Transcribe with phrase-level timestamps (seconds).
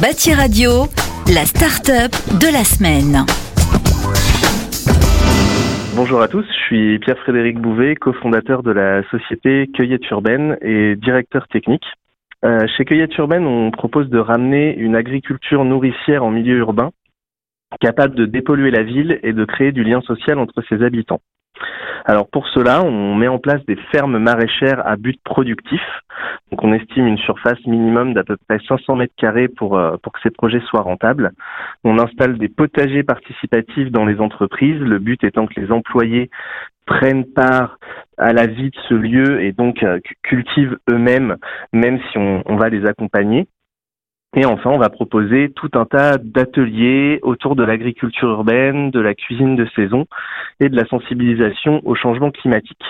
[0.00, 0.84] Bâti Radio,
[1.32, 3.24] la start-up de la semaine.
[5.96, 11.48] Bonjour à tous, je suis Pierre-Frédéric Bouvet, cofondateur de la société Cueillette Urbaine et directeur
[11.48, 11.86] technique.
[12.44, 16.90] Euh, chez Cueillette Urbaine, on propose de ramener une agriculture nourricière en milieu urbain,
[17.80, 21.22] capable de dépolluer la ville et de créer du lien social entre ses habitants.
[22.04, 25.80] Alors pour cela, on met en place des fermes maraîchères à but productif.
[26.50, 30.12] Donc on estime une surface minimum d'à peu près 500 mètres carrés pour, euh, pour
[30.12, 31.32] que ces projets soient rentables.
[31.82, 36.30] On installe des potagers participatifs dans les entreprises, le but étant que les employés
[36.86, 37.78] prennent part
[38.16, 41.36] à la vie de ce lieu et donc euh, cultivent eux-mêmes,
[41.72, 43.48] même si on, on va les accompagner.
[44.36, 49.14] Et enfin, on va proposer tout un tas d'ateliers autour de l'agriculture urbaine, de la
[49.14, 50.04] cuisine de saison
[50.60, 52.84] et de la sensibilisation au changement climatique.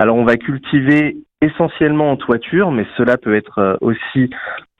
[0.00, 4.30] Alors, on va cultiver essentiellement en toiture, mais cela peut être euh, aussi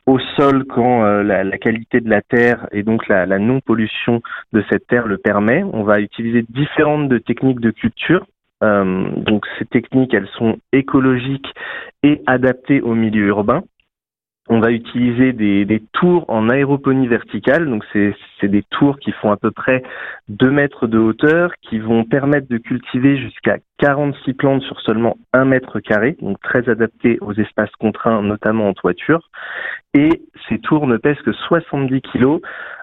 [0.06, 4.86] au sol quand euh, la, qualité de la terre et donc la, non-pollution de cette
[4.88, 5.62] terre le permet.
[5.72, 8.26] On va utiliser différentes techniques de culture.
[8.64, 11.54] Euh, donc ces techniques, elles sont écologiques
[12.02, 13.62] et adaptées au milieu urbain.
[14.50, 19.36] On va utiliser des, tours en aéroponie verticale, donc c'est des tours qui font à
[19.36, 19.82] peu près
[20.28, 25.44] 2 mètres de hauteur, qui vont permettre de cultiver jusqu'à 46 plantes sur seulement 1
[25.44, 29.28] mètre carré, donc très adapté aux espaces contraints, notamment en toiture.
[29.92, 32.40] Et ces tours ne pèsent que 70 kilos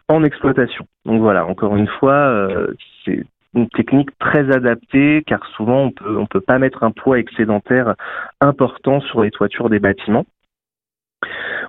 [0.08, 0.86] en exploitation.
[1.06, 2.68] Donc voilà, encore une fois, euh,
[3.04, 7.18] c'est une technique très adaptée car souvent on peut on peut pas mettre un poids
[7.18, 7.96] excédentaire
[8.42, 10.26] important sur les toitures des bâtiments.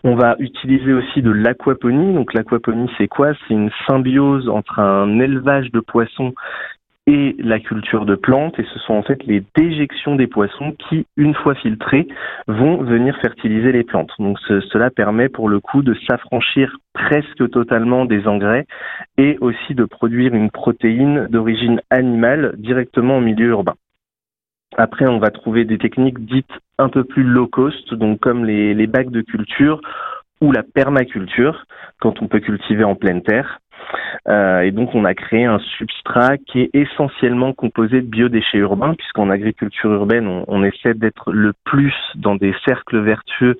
[0.05, 2.15] On va utiliser aussi de l'aquaponie.
[2.15, 3.33] Donc l'aquaponie, c'est quoi?
[3.47, 6.35] C'est une symbiose entre un élevage de poissons
[7.07, 11.07] et la culture de plantes, et ce sont en fait les déjections des poissons qui,
[11.17, 12.09] une fois filtrées,
[12.49, 14.11] vont venir fertiliser les plantes.
[14.19, 18.67] Donc cela permet pour le coup de s'affranchir presque totalement des engrais
[19.19, 23.75] et aussi de produire une protéine d'origine animale directement au milieu urbain.
[24.77, 28.75] Après, on va trouver des techniques dites un peu plus low cost, donc comme les,
[28.75, 29.81] les bacs de culture
[30.43, 31.65] ou la permaculture,
[32.01, 33.61] quand on peut cultiver en pleine terre.
[34.29, 38.95] Euh, et donc on a créé un substrat qui est essentiellement composé de biodéchets urbains,
[38.95, 43.57] puisqu'en agriculture urbaine, on, essaie d'être le plus dans des cercles vertueux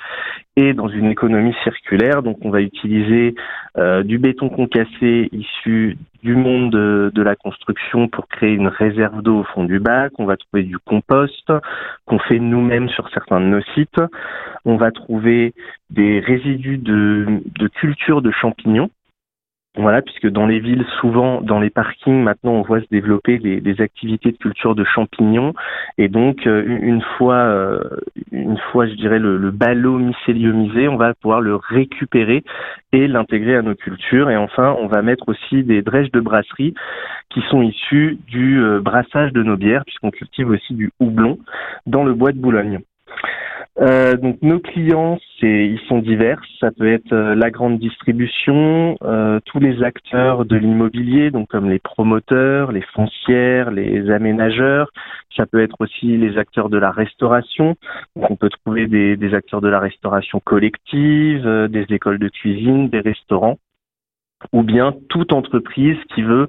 [0.57, 2.23] et dans une économie circulaire.
[2.23, 3.35] Donc on va utiliser
[3.79, 9.41] euh, du béton concassé issu du monde de, la construction pour créer une réserve d'eau
[9.41, 10.13] au fond du bac.
[10.19, 11.53] On va trouver du compost
[12.07, 14.01] qu'on fait nous-mêmes sur certains de nos sites.
[14.65, 15.55] On va trouver
[15.91, 18.91] des résidus de culture de champignons
[19.77, 23.81] voilà, puisque dans les villes, souvent dans les parkings, maintenant on voit se développer des,
[23.81, 25.53] activités de culture de champignons,
[25.99, 27.81] et donc euh, une fois, euh,
[28.33, 32.43] une fois, je dirais le, le ballot mycéliomisé, on va pouvoir le récupérer
[32.93, 34.31] et l'intégrer à nos cultures.
[34.31, 36.75] Et enfin, on va mettre aussi des drèches de brasserie
[37.31, 41.39] qui sont issues du euh, brassage de nos bières, puisqu'on cultive aussi du houblon
[41.87, 42.81] dans le bois de Boulogne.
[43.79, 46.41] Euh, donc nos clients, c'est ils sont divers.
[46.61, 51.69] Ça peut être euh, la grande distribution, euh, tous les acteurs de l'immobilier, donc comme
[51.69, 54.91] les promoteurs, les foncières, les aménageurs.
[55.37, 57.77] Ça peut être aussi les acteurs de la restauration.
[58.17, 62.89] on peut trouver des, des, acteurs de la restauration collective, euh, des écoles de cuisine,
[62.89, 63.59] des restaurants,
[64.53, 66.49] ou bien toute entreprise qui veut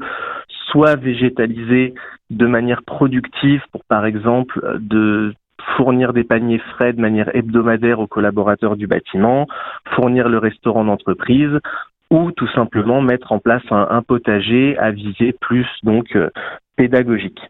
[0.71, 1.93] soit végétaliser
[2.29, 5.33] de manière productive pour par exemple de
[5.75, 9.47] fournir des paniers frais de manière hebdomadaire aux collaborateurs du bâtiment,
[9.95, 11.59] fournir le restaurant d'entreprise
[12.09, 16.29] ou tout simplement mettre en place un, potager à visée plus donc euh,
[16.77, 17.41] pédagogique.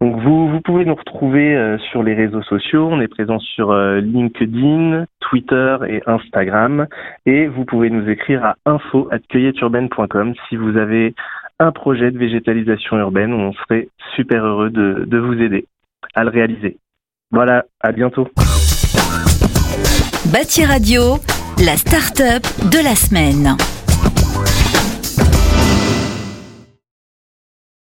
[0.00, 2.88] Donc vous, vous pouvez nous retrouver euh, sur les réseaux sociaux.
[2.90, 6.86] On est présent sur euh, LinkedIn, Twitter et Instagram.
[7.26, 11.14] Et vous pouvez nous écrire à info@cueilletteurbaine.com si vous avez
[11.58, 13.32] un projet de végétalisation urbaine.
[13.32, 15.66] On serait super heureux de, de vous aider
[16.14, 16.78] à le réaliser.
[17.30, 18.26] Voilà, à bientôt.
[20.32, 21.18] Bâti Radio,
[21.62, 23.54] la start-up de la semaine.